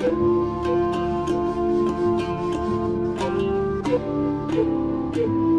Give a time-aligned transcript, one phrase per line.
[0.00, 0.14] Thank
[5.16, 5.49] you.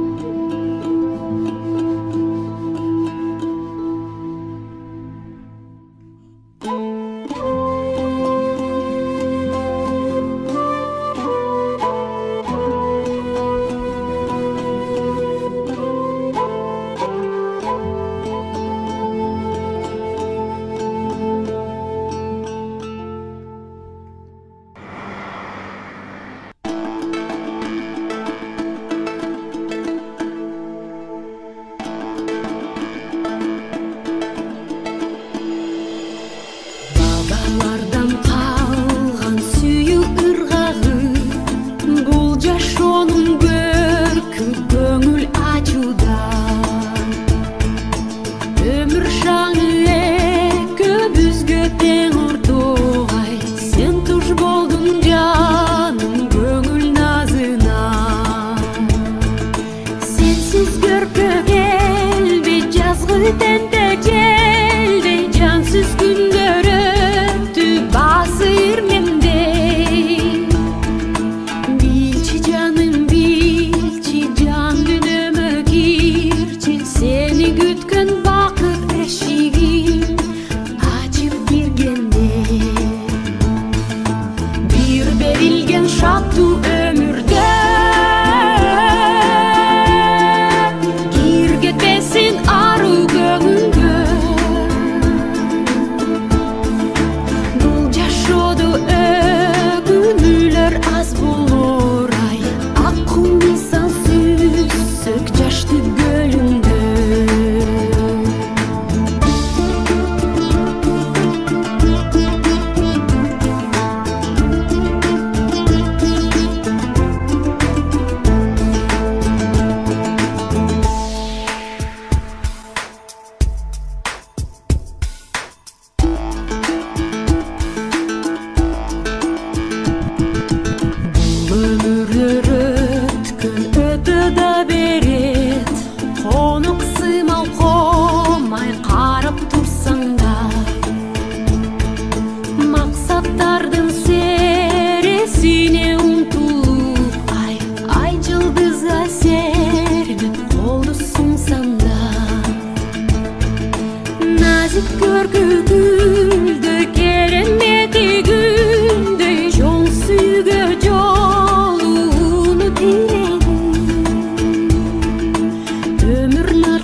[63.22, 63.81] cứ tên tên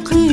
[0.03, 0.26] clear.